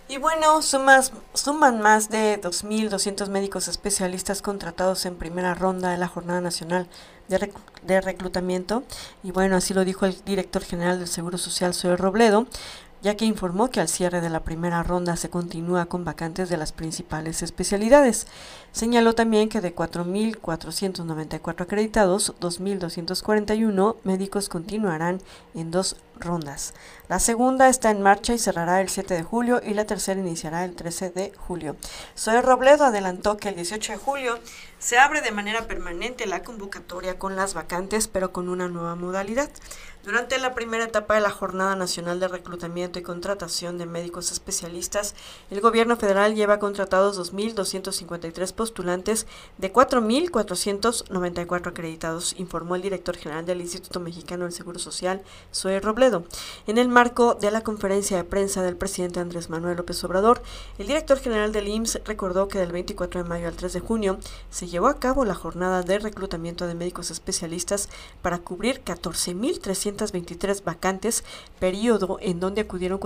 [0.06, 6.06] Y bueno, sumas, suman más de 2.200 médicos especialistas contratados en primera ronda de la
[6.06, 6.86] Jornada Nacional
[7.26, 8.84] de, de, Reclutamiento.
[9.24, 12.46] Y bueno, así lo dijo el director general del Seguro Social, Zoe Robledo,
[13.04, 16.56] ya que informó que al cierre de la primera ronda se continúa con vacantes de
[16.56, 18.26] las principales especialidades.
[18.74, 25.22] Señaló también que de 4.494 acreditados, 2.241 médicos continuarán
[25.54, 26.74] en dos rondas.
[27.08, 30.64] La segunda está en marcha y cerrará el 7 de julio y la tercera iniciará
[30.64, 31.76] el 13 de julio.
[32.18, 34.40] Zoe Robledo adelantó que el 18 de julio
[34.80, 39.50] se abre de manera permanente la convocatoria con las vacantes, pero con una nueva modalidad.
[40.04, 45.14] Durante la primera etapa de la Jornada Nacional de Reclutamiento y Contratación de Médicos Especialistas,
[45.50, 49.26] el gobierno federal lleva contratados 2.253 postulantes
[49.58, 55.22] de 4.494 acreditados, informó el director general del Instituto Mexicano del Seguro Social,
[55.52, 56.24] Zoe Robledo.
[56.66, 60.42] En el marco de la conferencia de prensa del presidente Andrés Manuel López Obrador,
[60.78, 64.18] el director general del IMSS recordó que del 24 de mayo al 3 de junio
[64.50, 67.90] se llevó a cabo la jornada de reclutamiento de médicos especialistas
[68.22, 71.24] para cubrir 14.300 423 vacantes,
[71.58, 72.98] periodo en donde acudieron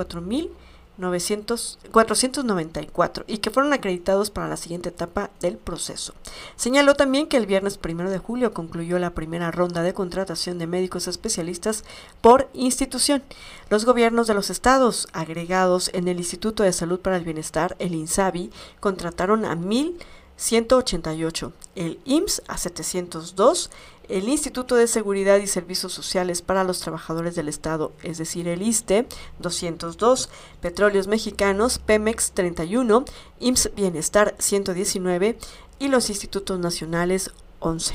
[0.99, 6.15] 4.494 y que fueron acreditados para la siguiente etapa del proceso.
[6.57, 10.67] Señaló también que el viernes 1 de julio concluyó la primera ronda de contratación de
[10.67, 11.85] médicos especialistas
[12.21, 13.23] por institución.
[13.71, 17.95] Los gobiernos de los estados agregados en el Instituto de Salud para el Bienestar, el
[17.95, 23.71] INSABI, contrataron a 1.188, el IMSS a 702,
[24.09, 28.62] el Instituto de Seguridad y Servicios Sociales para los Trabajadores del Estado, es decir, el
[28.62, 29.07] ISTE
[29.38, 33.05] 202, Petróleos Mexicanos, Pemex 31,
[33.40, 35.38] IMSS Bienestar 119
[35.79, 37.94] y los Institutos Nacionales 11.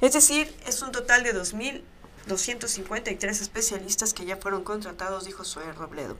[0.00, 1.82] Es decir, es un total de 2.000
[2.26, 6.16] 253 especialistas que ya fueron contratados, dijo Zoe Robledo.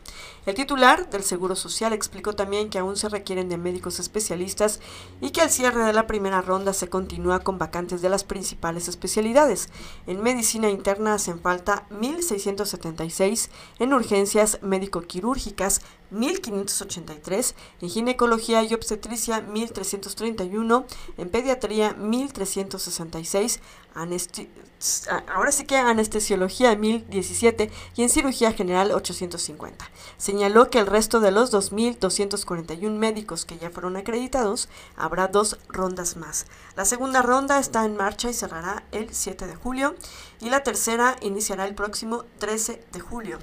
[0.46, 4.80] El titular del Seguro Social explicó también que aún se requieren de médicos especialistas
[5.20, 8.88] y que al cierre de la primera ronda se continúa con vacantes de las principales
[8.88, 9.68] especialidades.
[10.06, 15.80] En medicina interna hacen falta 1.676, en urgencias médico-quirúrgicas
[16.12, 23.60] 1583, en ginecología y obstetricia 1331, en pediatría 1366,
[25.34, 29.90] ahora sí que anestesiología 1017 y en cirugía general 850.
[30.16, 36.16] Señaló que el resto de los 2241 médicos que ya fueron acreditados habrá dos rondas
[36.16, 36.46] más.
[36.76, 39.94] La segunda ronda está en marcha y cerrará el 7 de julio
[40.42, 43.38] y la tercera iniciará el próximo 13 de julio.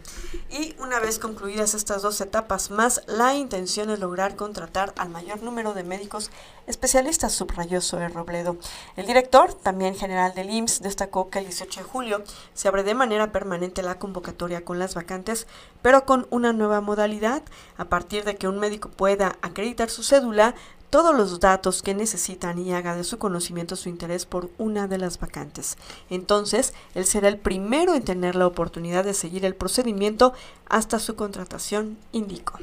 [0.49, 5.41] Y una vez concluidas estas dos etapas más, la intención es lograr contratar al mayor
[5.41, 6.29] número de médicos
[6.67, 8.57] especialistas, subrayó Zoe Robledo.
[8.97, 12.93] El director, también general del IMSS, destacó que el 18 de julio se abre de
[12.93, 15.47] manera permanente la convocatoria con las vacantes,
[15.81, 17.43] pero con una nueva modalidad,
[17.77, 20.53] a partir de que un médico pueda acreditar su cédula,
[20.89, 24.97] todos los datos que necesitan y haga de su conocimiento su interés por una de
[24.97, 25.77] las vacantes.
[26.09, 30.33] Entonces, él será el primero en tener la oportunidad de seguir el procedimiento
[30.67, 32.59] hasta su contratación, indicó.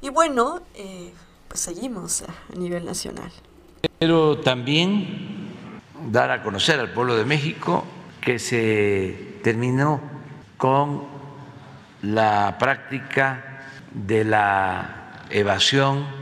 [0.00, 1.12] Y bueno, eh,
[1.48, 3.30] pues seguimos a nivel nacional.
[3.98, 5.50] Pero también
[6.10, 7.84] dar a conocer al pueblo de México
[8.20, 10.00] que se terminó
[10.56, 11.04] con
[12.02, 16.19] la práctica de la evasión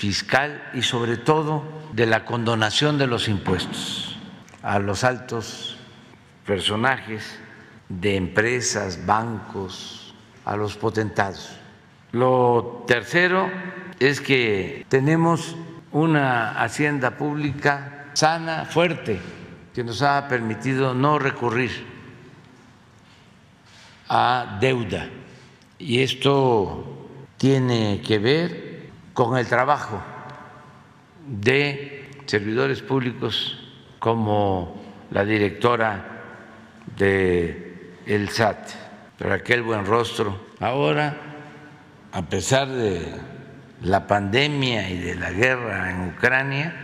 [0.00, 4.16] fiscal y sobre todo de la condonación de los impuestos
[4.62, 5.76] a los altos
[6.46, 7.38] personajes
[7.90, 10.14] de empresas, bancos,
[10.46, 11.50] a los potentados.
[12.12, 13.50] Lo tercero
[13.98, 15.54] es que tenemos
[15.92, 19.20] una hacienda pública sana, fuerte,
[19.74, 21.70] que nos ha permitido no recurrir
[24.08, 25.10] a deuda.
[25.78, 28.69] Y esto tiene que ver
[29.12, 30.00] con el trabajo
[31.26, 33.58] de servidores públicos
[33.98, 34.80] como
[35.10, 36.22] la directora
[36.96, 38.70] de el SAT,
[39.18, 40.48] Raquel Buenrostro.
[40.60, 41.16] Ahora,
[42.12, 43.06] a pesar de
[43.82, 46.74] la pandemia y de la guerra en Ucrania,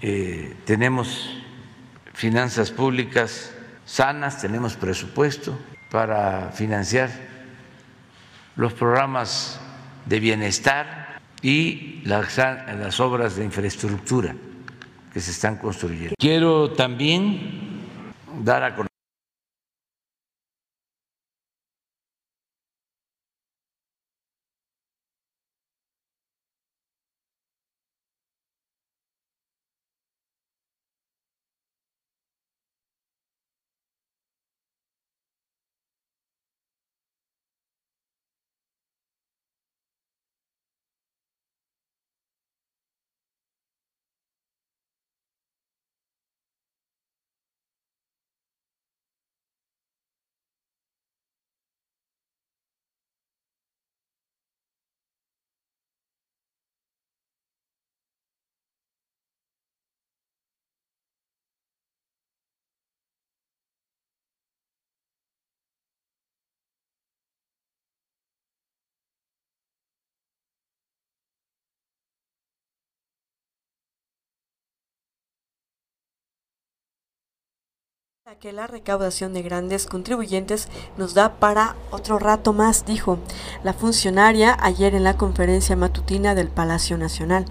[0.00, 1.42] eh, tenemos
[2.12, 5.58] finanzas públicas sanas, tenemos presupuesto
[5.90, 7.10] para financiar
[8.56, 9.60] los programas
[10.06, 14.34] de bienestar y las, las obras de infraestructura
[15.12, 16.14] que se están construyendo.
[16.18, 17.80] Quiero también
[18.42, 18.91] dar a conocer
[78.38, 83.18] que la recaudación de grandes contribuyentes nos da para otro rato más, dijo
[83.64, 87.46] la funcionaria ayer en la conferencia matutina del Palacio Nacional.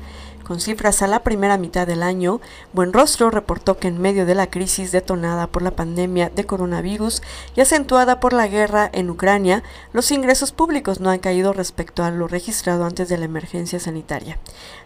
[0.51, 2.41] Con cifras a la primera mitad del año,
[2.73, 7.21] Buenrostro reportó que en medio de la crisis detonada por la pandemia de coronavirus
[7.55, 12.11] y acentuada por la guerra en Ucrania, los ingresos públicos no han caído respecto a
[12.11, 14.39] lo registrado antes de la emergencia sanitaria.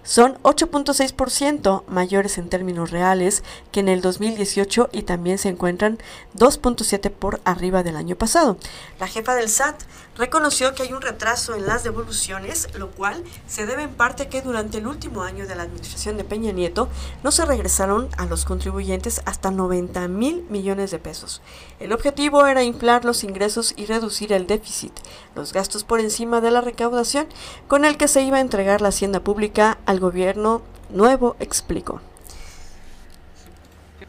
[0.04, 5.98] Son 8.6% mayores en términos reales que en el 2018 y también se encuentran
[6.38, 8.58] 2.7 por arriba del año pasado.
[9.00, 9.82] La jefa del SAT
[10.18, 14.30] reconoció que hay un retraso en las devoluciones, lo cual se debe en parte a
[14.30, 16.90] que durante el último año de la administración de Peña Nieto
[17.24, 21.42] no se regresaron a los contribuyentes hasta 90 mil millones de pesos.
[21.80, 24.94] El objetivo era inflar los ingresos y reducir el déficit,
[25.36, 27.28] los gastos por encima de la recaudación,
[27.68, 32.02] con el que se iba a entregar la hacienda pública al gobierno nuevo, explicó.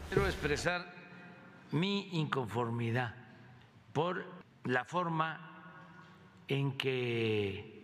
[0.09, 0.85] Quiero expresar
[1.71, 3.13] mi inconformidad
[3.93, 4.25] por
[4.63, 5.56] la forma
[6.47, 7.77] en que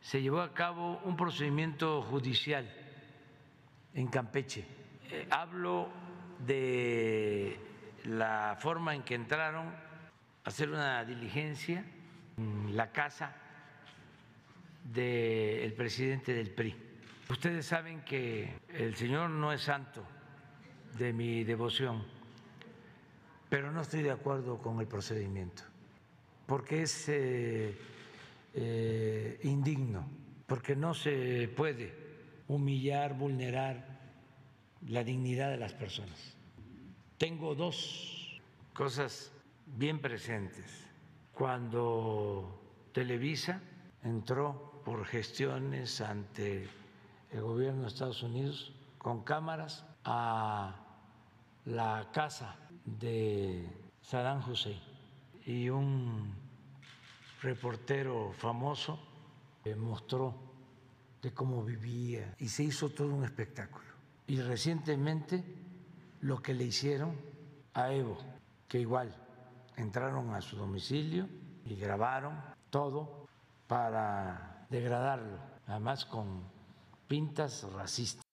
[0.00, 2.70] se llevó a cabo un procedimiento judicial
[3.94, 4.64] en Campeche.
[5.10, 5.88] Eh, hablo
[6.46, 7.58] de
[8.04, 11.84] la forma en que entraron a hacer una diligencia
[12.36, 13.34] en la casa
[14.84, 16.76] del presidente del PRI.
[17.30, 20.04] Ustedes saben que el Señor no es santo
[20.98, 22.04] de mi devoción,
[23.48, 25.73] pero no estoy de acuerdo con el procedimiento
[26.46, 27.76] porque es eh,
[28.54, 30.08] eh, indigno,
[30.46, 31.94] porque no se puede
[32.48, 34.00] humillar, vulnerar
[34.86, 36.36] la dignidad de las personas.
[37.16, 38.40] Tengo dos
[38.74, 39.32] cosas
[39.66, 40.84] bien presentes.
[41.32, 42.60] Cuando
[42.92, 43.60] Televisa
[44.02, 46.68] entró por gestiones ante
[47.32, 50.76] el gobierno de Estados Unidos con cámaras a
[51.64, 53.66] la casa de
[54.02, 54.93] Saddam Hussein
[55.46, 56.34] y un
[57.42, 58.98] reportero famoso
[59.74, 60.34] mostró
[61.22, 63.86] de cómo vivía y se hizo todo un espectáculo.
[64.26, 65.42] Y recientemente
[66.20, 67.16] lo que le hicieron
[67.72, 68.18] a Evo,
[68.68, 69.14] que igual
[69.76, 71.28] entraron a su domicilio
[71.64, 72.38] y grabaron
[72.70, 73.26] todo
[73.66, 76.42] para degradarlo, además con
[77.08, 78.23] pintas racistas.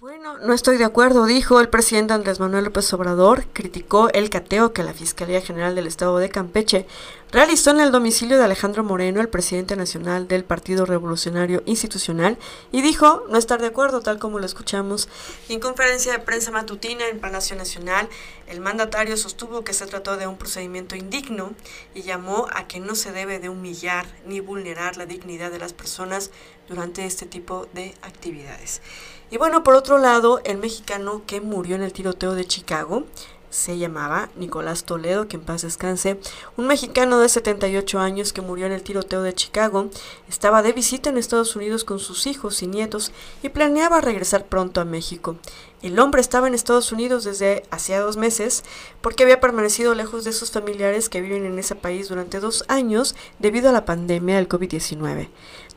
[0.00, 4.74] Bueno, no estoy de acuerdo, dijo el presidente Andrés Manuel López Obrador, criticó el cateo
[4.74, 6.86] que la Fiscalía General del Estado de Campeche
[7.32, 12.36] realizó en el domicilio de Alejandro Moreno, el presidente nacional del Partido Revolucionario Institucional,
[12.70, 15.08] y dijo no estar de acuerdo, tal como lo escuchamos.
[15.48, 18.10] en conferencia de prensa matutina en Palacio Nacional,
[18.46, 21.54] el mandatario sostuvo que se trató de un procedimiento indigno
[21.94, 25.72] y llamó a que no se debe de humillar ni vulnerar la dignidad de las
[25.72, 26.30] personas
[26.68, 28.82] durante este tipo de actividades.
[29.30, 33.04] Y bueno, por otro lado, el mexicano que murió en el tiroteo de Chicago
[33.50, 36.20] se llamaba Nicolás Toledo, que en paz descanse,
[36.56, 39.88] un mexicano de 78 años que murió en el tiroteo de Chicago,
[40.28, 43.12] estaba de visita en Estados Unidos con sus hijos y nietos
[43.42, 45.36] y planeaba regresar pronto a México.
[45.80, 48.64] El hombre estaba en Estados Unidos desde hacía dos meses
[49.00, 53.14] porque había permanecido lejos de sus familiares que viven en ese país durante dos años
[53.38, 55.28] debido a la pandemia del COVID-19.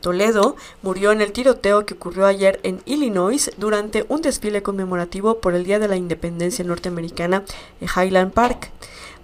[0.02, 5.54] Toledo murió en el tiroteo que ocurrió ayer en Illinois durante un desfile conmemorativo por
[5.54, 7.44] el Día de la Independencia norteamericana
[7.80, 8.70] en Highland Park.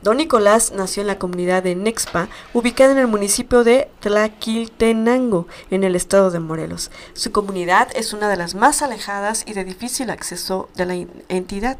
[0.00, 5.82] Don Nicolás nació en la comunidad de Nexpa, ubicada en el municipio de Tlaquiltenango, en
[5.82, 6.92] el estado de Morelos.
[7.14, 10.94] Su comunidad es una de las más alejadas y de difícil acceso de la
[11.28, 11.78] entidad.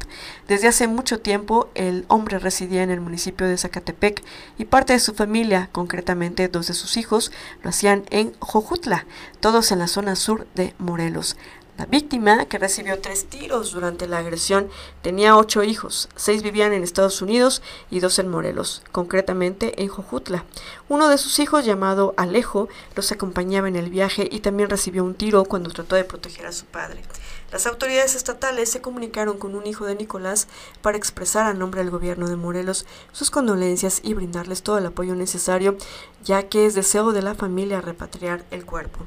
[0.49, 4.21] Desde hace mucho tiempo, el hombre residía en el municipio de Zacatepec
[4.57, 7.31] y parte de su familia, concretamente dos de sus hijos,
[7.63, 9.05] lo hacían en Jojutla,
[9.39, 11.37] todos en la zona sur de Morelos.
[11.79, 14.69] La víctima, que recibió tres tiros durante la agresión,
[15.01, 16.09] tenía ocho hijos.
[16.17, 20.43] Seis vivían en Estados Unidos y dos en Morelos, concretamente en Jojutla.
[20.89, 22.67] Uno de sus hijos, llamado Alejo,
[22.97, 26.51] los acompañaba en el viaje y también recibió un tiro cuando trató de proteger a
[26.51, 27.01] su padre.
[27.49, 30.47] Las autoridades estatales se comunicaron con un hijo de Nicolás
[30.81, 35.15] para expresar a nombre del gobierno de Morelos sus condolencias y brindarles todo el apoyo
[35.15, 35.77] necesario,
[36.23, 39.05] ya que es deseo de la familia repatriar el cuerpo.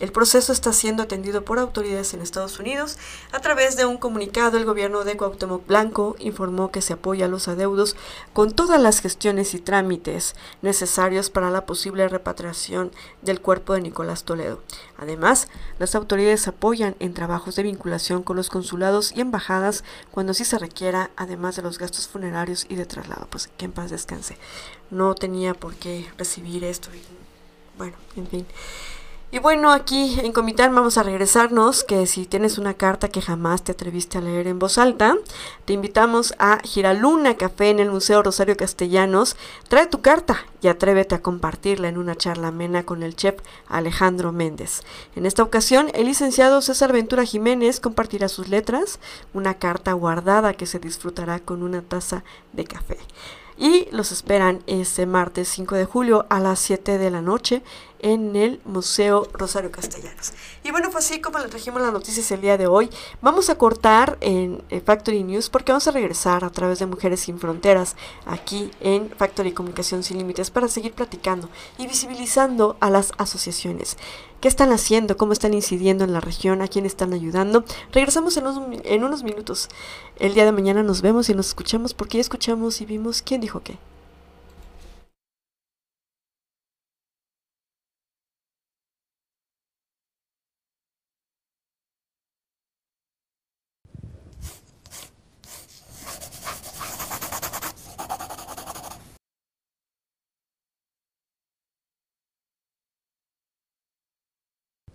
[0.00, 2.96] El proceso está siendo atendido por autoridades en Estados Unidos.
[3.32, 7.28] A través de un comunicado, el gobierno de Cuauhtémoc Blanco informó que se apoya a
[7.28, 7.96] los adeudos
[8.32, 14.24] con todas las gestiones y trámites necesarios para la posible repatriación del cuerpo de Nicolás
[14.24, 14.62] Toledo.
[14.96, 15.48] Además,
[15.78, 20.58] las autoridades apoyan en trabajos de vinculación con los consulados y embajadas cuando sí se
[20.58, 23.26] requiera, además de los gastos funerarios y de traslado.
[23.28, 24.38] Pues que en paz descanse.
[24.90, 26.88] No tenía por qué recibir esto.
[27.76, 28.46] Bueno, en fin.
[29.32, 33.62] Y bueno, aquí en Comitán vamos a regresarnos, que si tienes una carta que jamás
[33.62, 35.16] te atreviste a leer en voz alta,
[35.66, 39.36] te invitamos a Giraluna Café en el Museo Rosario Castellanos.
[39.68, 43.36] Trae tu carta y atrévete a compartirla en una charla amena con el chef
[43.68, 44.82] Alejandro Méndez.
[45.14, 48.98] En esta ocasión, el licenciado César Ventura Jiménez compartirá sus letras,
[49.32, 52.98] una carta guardada que se disfrutará con una taza de café.
[53.60, 57.62] Y los esperan este martes 5 de julio a las 7 de la noche
[57.98, 60.32] en el Museo Rosario Castellanos.
[60.64, 62.88] Y bueno, pues así como le trajimos las noticias el día de hoy,
[63.20, 67.38] vamos a cortar en Factory News porque vamos a regresar a través de Mujeres Sin
[67.38, 73.98] Fronteras aquí en Factory Comunicación Sin Límites para seguir platicando y visibilizando a las asociaciones.
[74.40, 75.18] ¿Qué están haciendo?
[75.18, 76.62] ¿Cómo están incidiendo en la región?
[76.62, 77.62] ¿A quién están ayudando?
[77.92, 79.68] Regresamos en unos, en unos minutos.
[80.18, 83.42] El día de mañana nos vemos y nos escuchamos porque ya escuchamos y vimos quién
[83.42, 83.76] dijo qué.